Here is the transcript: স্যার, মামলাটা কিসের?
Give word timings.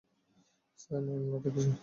স্যার, 0.79 1.01
মামলাটা 1.07 1.49
কিসের? 1.53 1.75